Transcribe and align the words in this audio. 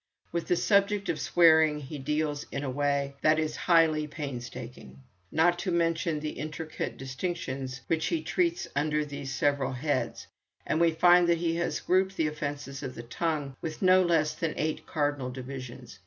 With 0.31 0.47
the 0.47 0.55
subject 0.55 1.09
of 1.09 1.19
swearing 1.19 1.79
he 1.79 1.99
deals 1.99 2.47
in 2.51 2.63
a 2.63 2.71
way 2.71 3.13
that 3.21 3.37
is 3.37 3.55
highly 3.55 4.07
painstaking. 4.07 5.03
Not 5.31 5.59
to 5.59 5.71
mention 5.71 6.19
the 6.19 6.31
intricate 6.39 6.97
distinctions 6.97 7.81
which 7.85 8.07
he 8.07 8.23
treats 8.23 8.67
under 8.75 9.05
these 9.05 9.31
several 9.31 9.73
heads, 9.73 10.25
we 10.75 10.89
find 10.89 11.29
that 11.29 11.37
he 11.37 11.57
has 11.57 11.81
grouped 11.81 12.17
the 12.17 12.25
offences 12.25 12.81
of 12.81 12.95
the 12.95 13.03
tongue 13.03 13.55
into 13.61 13.85
no 13.85 14.01
less 14.01 14.33
than 14.33 14.55
eight 14.57 14.87
cardinal 14.87 15.29
divisions. 15.29 15.99